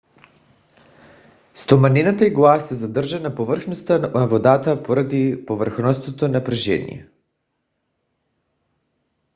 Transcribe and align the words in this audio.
стоманената 1.55 2.25
игла 2.27 2.59
се 2.61 2.75
задържа 2.75 3.19
на 3.19 3.35
повърхността 3.35 3.97
на 3.97 4.27
водата 4.27 4.83
поради 4.83 5.45
повърхностното 5.45 6.27
напрежение 6.27 7.09